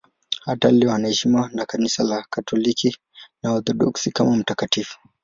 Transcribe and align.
Hata 0.45 0.71
leo 0.71 0.91
anaheshimiwa 0.91 1.49
na 1.53 1.65
Kanisa 1.65 2.25
Katoliki 2.29 2.97
na 3.43 3.51
Waorthodoksi 3.51 4.11
kama 4.11 4.35
mtakatifu. 4.35 4.99